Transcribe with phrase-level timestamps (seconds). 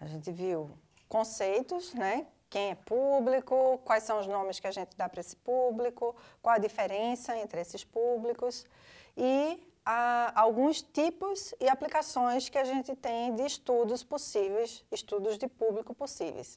[0.00, 0.70] A gente viu
[1.08, 2.26] conceitos, né?
[2.48, 6.56] Quem é público, quais são os nomes que a gente dá para esse público, qual
[6.56, 8.66] a diferença entre esses públicos
[9.16, 15.46] e ah, alguns tipos e aplicações que a gente tem de estudos possíveis, estudos de
[15.46, 16.56] público possíveis.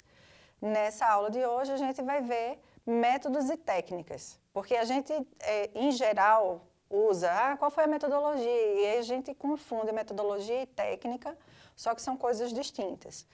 [0.61, 5.69] Nessa aula de hoje, a gente vai ver métodos e técnicas, porque a gente, é,
[5.75, 8.45] em geral, usa, ah, qual foi a metodologia?
[8.45, 11.35] E aí a gente confunde metodologia e técnica,
[11.75, 13.25] só que são coisas distintas.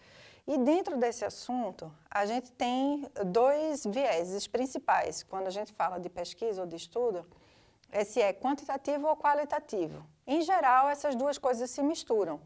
[0.48, 6.10] E dentro desse assunto, a gente tem dois vieses principais quando a gente fala de
[6.10, 7.26] pesquisa ou de estudo,
[7.92, 10.06] esse é quantitativo ou qualitativo.
[10.26, 12.40] Em geral, essas duas coisas se misturam,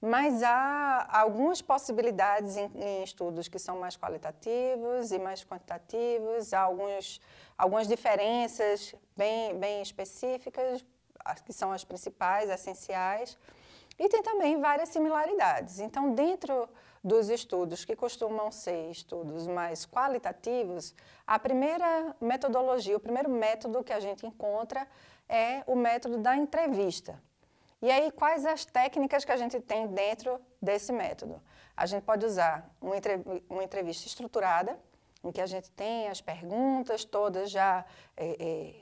[0.00, 6.60] mas há algumas possibilidades em, em estudos que são mais qualitativos e mais quantitativos, há
[6.60, 7.20] alguns
[7.56, 10.84] algumas diferenças bem, bem específicas,
[11.44, 13.38] que são as principais, essenciais,
[13.98, 15.80] e tem também várias similaridades.
[15.80, 16.68] Então, dentro
[17.02, 20.94] dos estudos que costumam ser estudos mais qualitativos,
[21.26, 24.86] a primeira metodologia, o primeiro método que a gente encontra
[25.28, 27.20] é o método da entrevista.
[27.82, 31.40] E aí, quais as técnicas que a gente tem dentro desse método?
[31.76, 34.78] A gente pode usar uma entrevista estruturada,
[35.22, 37.84] em que a gente tem as perguntas todas já
[38.16, 38.74] é, é,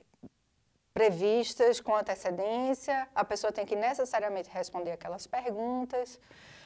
[0.93, 6.21] previstas com antecedência, a pessoa tem que necessariamente responder aquelas perguntas.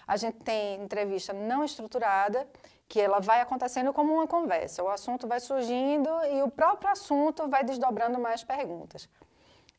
[0.06, 2.46] A gente tem entrevista não estruturada,
[2.88, 4.82] que ela vai acontecendo como uma conversa.
[4.82, 9.08] O assunto vai surgindo e o próprio assunto vai desdobrando mais perguntas.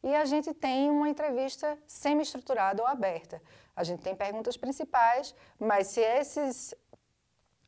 [0.02, 3.42] E a gente tem uma entrevista semi-estruturada ou aberta.
[3.76, 6.74] A gente tem perguntas principais, mas se esses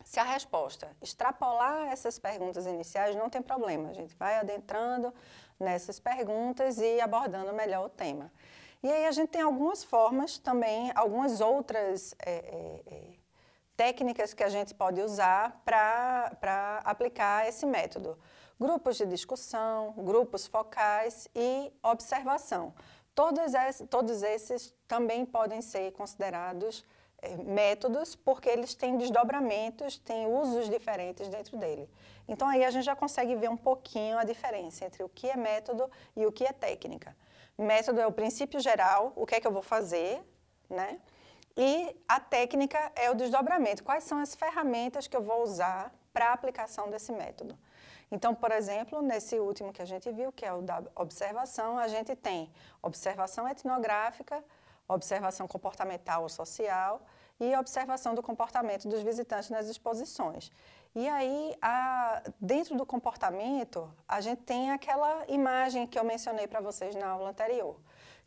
[0.04, 3.90] se a resposta extrapolar essas perguntas iniciais, não tem problema.
[3.90, 5.14] A gente vai adentrando
[5.60, 8.32] nessas perguntas e abordando melhor o tema.
[8.84, 13.04] E aí a gente tem algumas formas também, algumas outras é, é, é
[13.78, 18.18] técnicas que a gente pode usar para aplicar esse método.
[18.62, 22.72] Grupos de discussão, grupos focais e observação.
[23.16, 26.86] Todos esses, todos esses também podem ser considerados
[27.24, 31.90] é, métodos, porque eles têm desdobramentos, têm usos diferentes dentro dele.
[32.28, 35.36] Então aí a gente já consegue ver um pouquinho a diferença entre o que é
[35.36, 37.18] método e o que é técnica.
[37.58, 40.22] Método é o princípio geral, o que é que eu vou fazer,
[40.70, 41.00] né?
[41.58, 43.84] E a técnica é o desdobramento.
[43.84, 47.58] Quais são as ferramentas que eu vou usar para a aplicação desse método?
[48.12, 51.88] Então, por exemplo, nesse último que a gente viu, que é o da observação, a
[51.88, 52.52] gente tem
[52.82, 54.44] observação etnográfica,
[54.88, 57.02] observação comportamental ou social
[57.40, 60.52] e observação do comportamento dos visitantes nas exposições.
[60.94, 66.60] E aí, a, dentro do comportamento, a gente tem aquela imagem que eu mencionei para
[66.60, 67.80] vocês na aula anterior,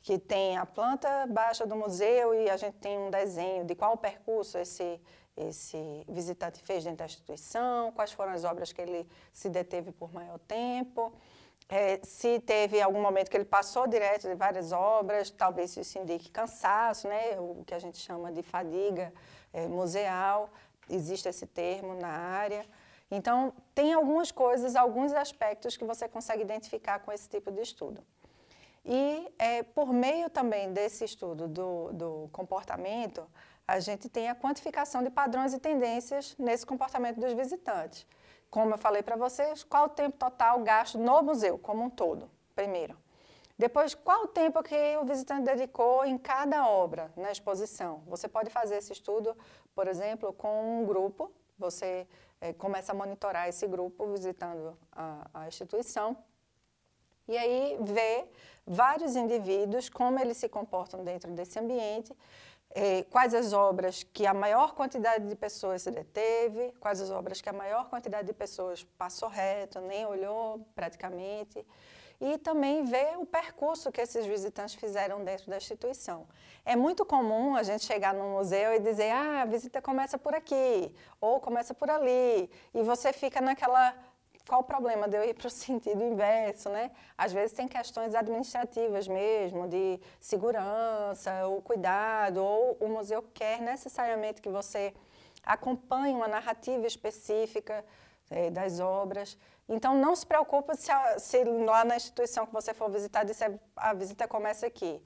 [0.03, 3.97] que tem a planta baixa do museu e a gente tem um desenho de qual
[3.99, 4.99] percurso esse,
[5.37, 10.13] esse visitante fez dentro da instituição, quais foram as obras que ele se deteve por
[10.13, 11.13] maior tempo
[11.69, 16.31] é, se teve algum momento que ele passou direto de várias obras, talvez isso indique
[16.31, 17.39] cansaço, né?
[17.39, 19.13] o que a gente chama de fadiga
[19.53, 20.51] é, museal,
[20.91, 22.67] existe esse termo na área.
[23.11, 28.03] Então, tem algumas coisas, alguns aspectos que você consegue identificar com esse tipo de estudo.
[28.85, 33.27] E é, por meio também desse estudo do, do comportamento,
[33.67, 38.07] a gente tem a quantificação de padrões e tendências nesse comportamento dos visitantes.
[38.51, 42.31] Como eu falei para vocês, qual o tempo total gasto no museu como um todo,
[42.55, 42.97] primeiro.
[43.59, 48.03] Depois, qual o tempo que o visitante dedicou em cada obra na exposição?
[48.07, 49.37] Você pode fazer esse estudo,
[49.75, 51.33] por exemplo, com um grupo.
[51.59, 52.07] Você
[52.41, 56.17] é, começa a monitorar esse grupo visitando a, a instituição
[57.27, 58.27] e aí vê
[58.67, 62.15] vários indivíduos, como eles se comportam dentro desse ambiente,
[62.75, 67.41] eh, quais as obras que a maior quantidade de pessoas se deteve, quais as obras
[67.41, 71.65] que a maior quantidade de pessoas passou reto, nem olhou praticamente,
[72.21, 76.27] e também ver o percurso que esses visitantes fizeram dentro da instituição.
[76.65, 80.35] É muito comum a gente chegar num museu e dizer, ah, a visita começa por
[80.35, 83.95] aqui, ou começa por ali, e você fica naquela
[84.47, 86.91] qual o problema de eu ir para o sentido inverso, né?
[87.17, 94.43] Às vezes tem questões administrativas mesmo, de segurança, o cuidado, ou o museu quer necessariamente
[94.43, 94.95] que você
[95.43, 97.85] acompanhe uma narrativa específica
[98.31, 99.37] é, das obras.
[99.69, 103.95] Então, não se preocupe se, se, lá na instituição que você for visitar, disser, a
[103.95, 105.03] visita começa aqui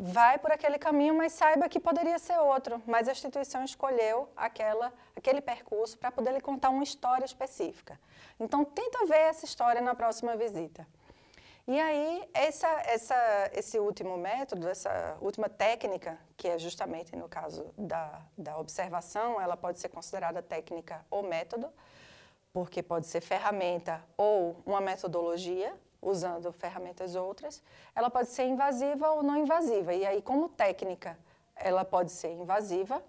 [0.00, 2.80] vai por aquele caminho, mas saiba que poderia ser outro.
[2.86, 7.98] Mas a instituição escolheu aquela, aquele percurso para poder lhe contar uma história específica.
[8.38, 10.86] Então, tenta ver essa história na próxima visita.
[11.66, 17.66] E aí, essa, essa, esse último método, essa última técnica, que é justamente no caso
[17.76, 21.68] da, da observação, ela pode ser considerada técnica ou método,
[22.54, 27.62] porque pode ser ferramenta ou uma metodologia, usando ferramentas outras,
[27.94, 29.92] ela pode ser invasiva ou não invasiva.
[29.94, 31.18] E aí, como técnica,
[31.54, 33.02] ela pode ser invasiva.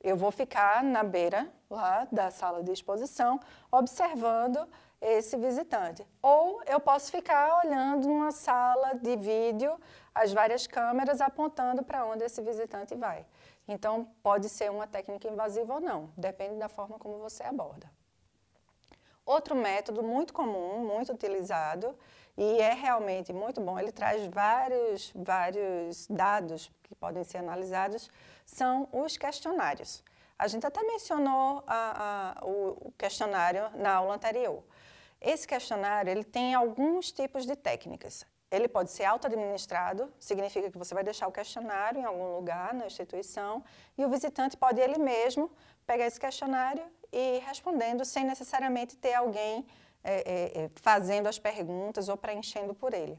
[0.00, 3.40] Eu vou ficar na beira lá da sala de exposição,
[3.70, 4.68] observando
[5.00, 6.06] esse visitante.
[6.22, 9.78] Ou eu posso ficar olhando numa sala de vídeo,
[10.14, 13.26] as várias câmeras apontando para onde esse visitante vai.
[13.66, 17.90] Então, pode ser uma técnica invasiva ou não, depende da forma como você aborda.
[19.26, 21.94] Outro método muito comum, muito utilizado,
[22.38, 23.76] e é realmente muito bom.
[23.76, 28.08] Ele traz vários, vários dados que podem ser analisados,
[28.46, 30.04] são os questionários.
[30.38, 34.62] A gente até mencionou a, a, o questionário na aula anterior.
[35.20, 38.24] Esse questionário ele tem alguns tipos de técnicas.
[38.52, 42.86] Ele pode ser auto-administrado, significa que você vai deixar o questionário em algum lugar na
[42.86, 43.64] instituição
[43.98, 45.50] e o visitante pode ele mesmo
[45.84, 49.66] pegar esse questionário e ir respondendo sem necessariamente ter alguém
[50.02, 53.18] é, é, fazendo as perguntas ou preenchendo por ele.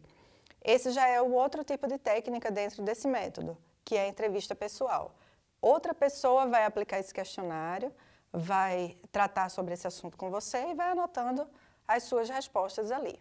[0.63, 4.53] Esse já é o outro tipo de técnica dentro desse método, que é a entrevista
[4.55, 5.15] pessoal.
[5.61, 7.93] Outra pessoa vai aplicar esse questionário,
[8.31, 11.47] vai tratar sobre esse assunto com você e vai anotando
[11.87, 13.19] as suas respostas ali.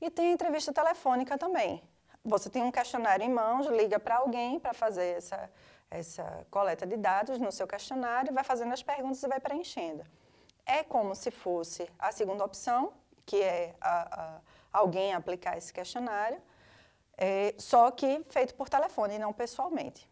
[0.00, 1.82] E tem a entrevista telefônica também.
[2.24, 5.50] Você tem um questionário em mãos, liga para alguém para fazer essa,
[5.90, 10.04] essa coleta de dados no seu questionário, vai fazendo as perguntas e vai preenchendo.
[10.70, 12.92] É como se fosse a segunda opção,
[13.26, 14.40] que é a, a,
[14.72, 16.40] alguém aplicar esse questionário,
[17.18, 20.08] é, só que feito por telefone e não pessoalmente.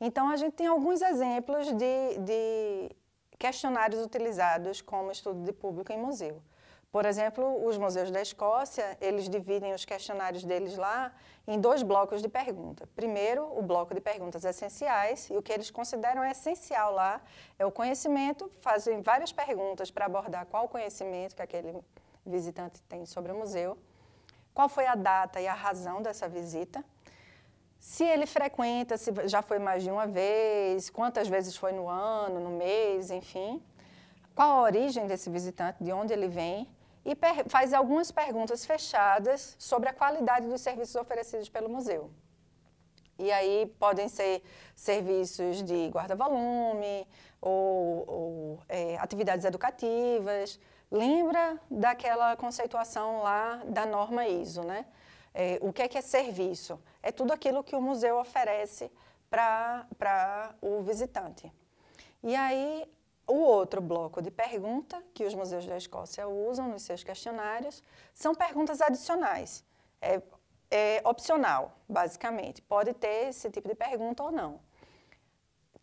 [0.00, 2.90] Então, a gente tem alguns exemplos de, de
[3.38, 6.42] questionários utilizados como estudo de público em museu.
[6.90, 11.12] Por exemplo, os museus da Escócia, eles dividem os questionários deles lá
[11.46, 12.88] em dois blocos de pergunta.
[12.96, 17.20] Primeiro, o bloco de perguntas essenciais, e o que eles consideram essencial lá
[17.58, 21.78] é o conhecimento, fazem várias perguntas para abordar qual conhecimento que aquele
[22.24, 23.76] visitante tem sobre o museu,
[24.54, 26.82] qual foi a data e a razão dessa visita,
[27.78, 32.40] se ele frequenta, se já foi mais de uma vez, quantas vezes foi no ano,
[32.40, 33.62] no mês, enfim,
[34.34, 36.68] qual a origem desse visitante, de onde ele vem,
[37.06, 37.16] e
[37.48, 42.10] faz algumas perguntas fechadas sobre a qualidade dos serviços oferecidos pelo museu.
[43.18, 44.42] E aí podem ser
[44.74, 47.06] serviços de guarda-volume
[47.40, 50.58] ou, ou é, atividades educativas,
[50.90, 54.86] Lembra daquela conceituação lá da norma ISO, né?
[55.34, 56.80] É, o que é que é serviço?
[57.02, 58.90] É tudo aquilo que o museu oferece
[59.28, 61.52] para o visitante.
[62.22, 62.88] E aí,
[63.26, 67.82] o outro bloco de pergunta que os museus da Escócia usam nos seus questionários
[68.14, 69.64] são perguntas adicionais.
[70.00, 70.22] É,
[70.70, 72.62] é opcional, basicamente.
[72.62, 74.60] Pode ter esse tipo de pergunta ou não.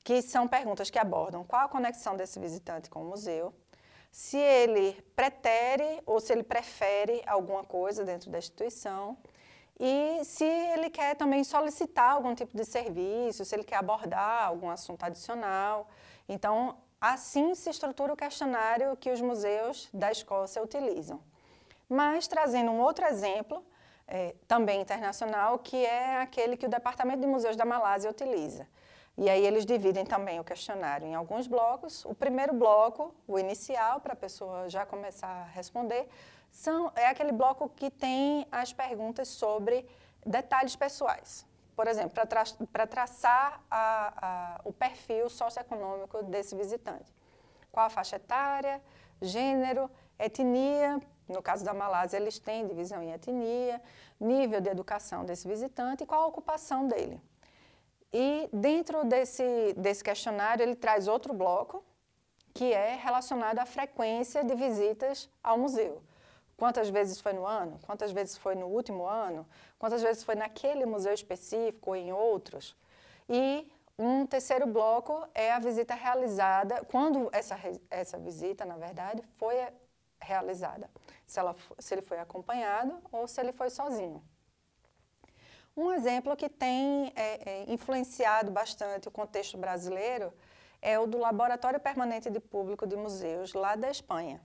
[0.04, 3.54] Que são perguntas que abordam qual a conexão desse visitante com o museu,
[4.12, 9.18] se ele pretere ou se ele prefere alguma coisa dentro da instituição
[9.80, 14.70] e se ele quer também solicitar algum tipo de serviço, se ele quer abordar algum
[14.70, 15.90] assunto adicional.
[16.30, 21.20] Então, assim se estrutura o questionário que os museus da Escócia utilizam.
[21.90, 23.62] Mas trazendo um outro exemplo,
[24.08, 28.66] é, também internacional, que é aquele que o Departamento de Museus da Malásia utiliza.
[29.18, 32.06] E aí eles dividem também o questionário em alguns blocos.
[32.06, 36.08] O primeiro bloco, o inicial, para a pessoa já começar a responder,
[36.50, 39.86] são, é aquele bloco que tem as perguntas sobre
[40.26, 41.46] detalhes pessoais.
[41.76, 47.12] Por exemplo, para tra traçar a, a, o perfil socioeconômico desse visitante.
[47.72, 48.82] Qual a faixa etária,
[49.22, 49.90] gênero,
[50.20, 53.82] etnia, no caso da Malásia, eles têm divisão em etnia,
[54.20, 57.20] nível de educação desse visitante e qual a ocupação dele.
[58.12, 61.84] E dentro desse, desse questionário, ele traz outro bloco,
[62.54, 66.02] que é relacionado à frequência de visitas ao museu.
[66.58, 67.80] Quantas vezes foi no ano?
[67.86, 69.48] Quantas vezes foi no último ano?
[69.80, 72.76] Quantas vezes foi naquele museu específico ou em outros?
[73.28, 77.58] E um terceiro bloco é a visita realizada, quando essa,
[77.90, 79.56] essa visita, na verdade, foi
[80.20, 80.90] realizada.
[81.26, 84.24] Se, ela, se ele foi acompanhado ou se ele foi sozinho.
[85.76, 90.32] Um exemplo que tem é, é, influenciado bastante o contexto brasileiro
[90.82, 94.40] é o do Laboratório Permanente de Público de Museus, lá da Espanha.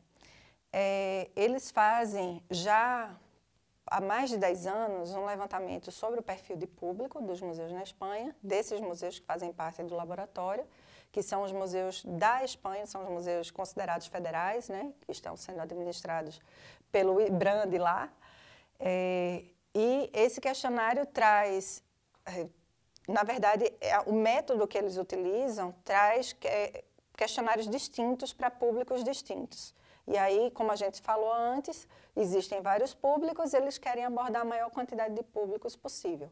[0.72, 3.16] É, eles fazem já
[3.90, 7.82] há mais de 10 anos um levantamento sobre o perfil de público dos museus na
[7.82, 10.66] Espanha, desses museus que fazem parte do laboratório,
[11.10, 15.60] que são os museus da Espanha, são os museus considerados federais, né, que estão sendo
[15.60, 16.40] administrados
[16.92, 18.12] pelo IBRAM de lá.
[18.78, 19.42] É,
[19.74, 21.82] e esse questionário traz,
[22.26, 22.46] é,
[23.08, 26.36] na verdade, é, o método que eles utilizam traz
[27.16, 29.74] questionários distintos para públicos distintos.
[30.08, 31.86] E aí, como a gente falou antes,
[32.16, 36.30] existem vários públicos, eles querem abordar a maior quantidade de públicos possível.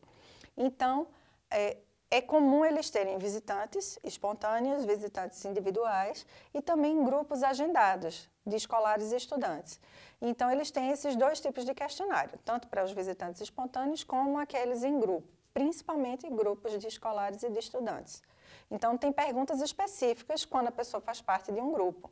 [0.57, 1.07] Então,
[1.51, 1.77] é,
[2.11, 9.17] é comum eles terem visitantes espontâneos, visitantes individuais e também grupos agendados de escolares e
[9.17, 9.79] estudantes.
[10.23, 14.85] Então, eles têm esses dois tipos de questionário, tanto para os visitantes espontâneos como aqueles
[14.85, 18.23] em grupo, principalmente grupos de escolares e de estudantes.
[18.71, 22.11] Então, tem perguntas específicas quando a pessoa faz parte de um grupo.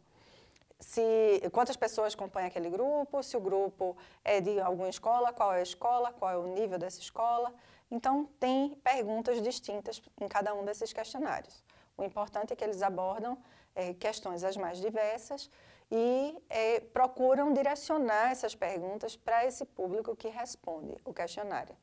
[0.80, 5.60] Se, quantas pessoas compõem aquele grupo, se o grupo é de alguma escola, qual é
[5.60, 7.54] a escola, qual é o nível dessa escola.
[7.90, 11.64] Então, tem perguntas distintas em cada um desses questionários.
[11.96, 13.38] O importante é que eles abordam
[13.74, 15.50] é, questões as mais diversas
[15.90, 21.76] e é, procuram direcionar essas perguntas para esse público que responde o questionário.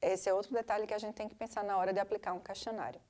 [0.00, 2.40] Esse é outro detalhe que a gente tem que pensar na hora de aplicar um
[2.40, 3.00] questionário.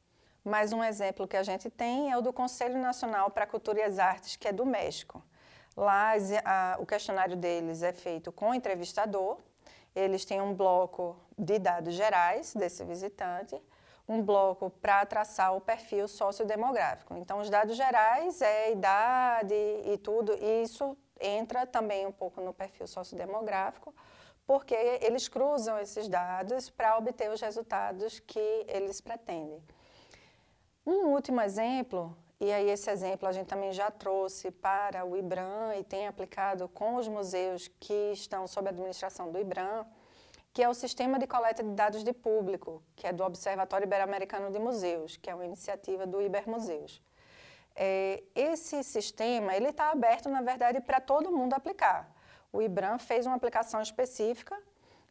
[0.44, 3.80] Mais um exemplo que a gente tem é o do Conselho Nacional para a Cultura
[3.80, 5.22] e as Artes, que é do México.
[5.76, 6.12] Lá,
[6.44, 9.38] a, o questionário deles é feito com entrevistador,
[9.94, 13.60] eles têm um bloco de dados gerais desse visitante
[14.10, 17.16] um bloco para traçar o perfil sociodemográfico.
[17.16, 22.52] Então, os dados gerais é idade e tudo, e isso entra também um pouco no
[22.52, 23.94] perfil sociodemográfico,
[24.44, 29.62] porque eles cruzam esses dados para obter os resultados que eles pretendem.
[30.86, 35.74] Um último exemplo, e aí esse exemplo a gente também já trouxe para o IBRAM
[35.78, 39.86] e tem aplicado com os museus que estão sob a administração do IBRAM,
[40.52, 44.50] que é o Sistema de Coleta de Dados de Público, que é do Observatório Ibero-Americano
[44.50, 47.02] de Museus, que é uma iniciativa do Ibermuseus.
[47.76, 52.10] É, esse sistema ele está aberto, na verdade, para todo mundo aplicar.
[52.52, 54.60] O IBRAM fez uma aplicação específica,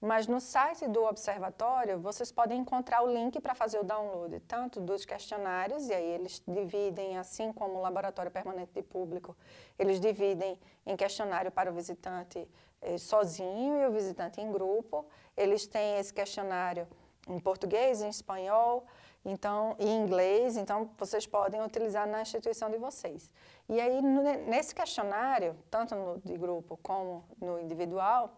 [0.02, 4.80] mas no site do observatório vocês podem encontrar o link para fazer o download, tanto
[4.80, 9.36] dos questionários, e aí eles dividem, assim como o Laboratório Permanente de Público,
[9.78, 12.48] eles dividem em questionário para o visitante
[12.82, 15.06] eh, sozinho e o visitante em grupo.
[15.36, 16.88] Eles têm esse questionário
[17.28, 18.86] em português, em espanhol,
[19.24, 23.30] então, em inglês, então vocês podem utilizar na instituição de vocês.
[23.68, 28.34] E aí, nesse questionário, tanto no de grupo como no individual,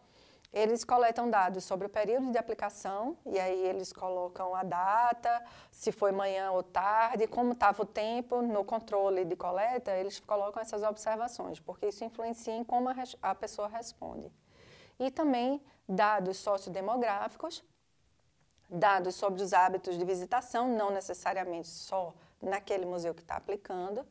[0.53, 5.41] eles coletam dados sobre o período de aplicação, e aí eles colocam a data,
[5.72, 10.62] se foi manhã ou tarde, como estava o tempo no controle de coleta, eles colocam
[10.62, 14.29] essas observações, porque isso influencia em como a, a pessoa responde.
[15.00, 17.63] E também dados sociodemográficos,
[18.70, 24.05] dados sobre os hábitos de visitação, não necessariamente só naquele museu que está aplicando,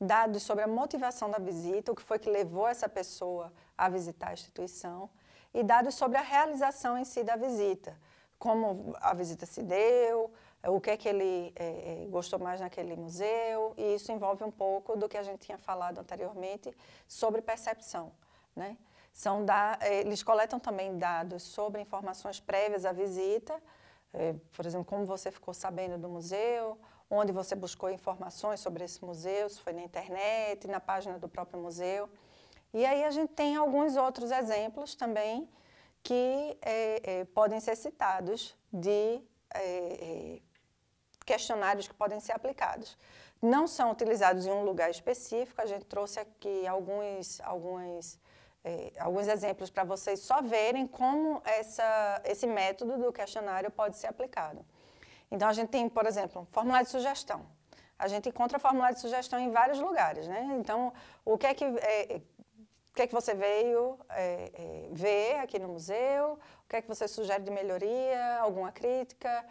[0.00, 4.30] dados sobre a motivação da visita, o que foi que levou essa pessoa a visitar
[4.30, 5.08] a instituição,
[5.54, 7.96] e dados sobre a realização em si da visita,
[8.38, 10.32] como a visita se deu,
[10.66, 14.96] o que é que ele é, gostou mais naquele museu, e isso envolve um pouco
[14.96, 16.74] do que a gente tinha falado anteriormente
[17.06, 18.12] sobre percepção.
[18.54, 18.76] Né?
[19.12, 23.60] São da, eles coletam também dados sobre informações prévias à visita,
[24.14, 26.78] é, por exemplo, como você ficou sabendo do museu,
[27.10, 31.60] onde você buscou informações sobre esse museu, se foi na internet, na página do próprio
[31.60, 32.08] museu.
[32.72, 35.48] E aí a gente tem alguns outros exemplos também
[36.02, 39.20] que é, é, podem ser citados de
[39.54, 40.40] é, é,
[41.24, 42.96] questionários que podem ser aplicados.
[43.40, 48.18] Não são utilizados em um lugar específico, a gente trouxe aqui alguns, alguns,
[48.64, 54.06] é, alguns exemplos para vocês só verem como essa, esse método do questionário pode ser
[54.06, 54.64] aplicado.
[55.30, 57.46] Então, a gente tem, por exemplo, formulário de sugestão.
[57.98, 60.56] A gente encontra formulário de sugestão em vários lugares, né?
[60.58, 60.92] Então,
[61.24, 62.20] o que é que, é,
[62.92, 66.82] o que é que você veio é, é, ver aqui no museu, o que é
[66.82, 69.46] que você sugere de melhoria, alguma crítica,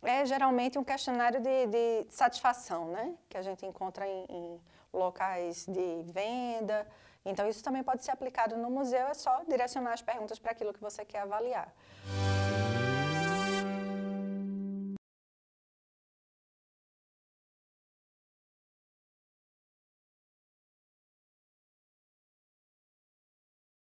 [0.00, 3.14] é geralmente um questionário de, de satisfação, né?
[3.28, 4.60] Que a gente encontra em, em
[4.92, 6.86] locais de venda.
[7.24, 10.72] Então, isso também pode ser aplicado no museu, é só direcionar as perguntas para aquilo
[10.72, 11.74] que você quer avaliar.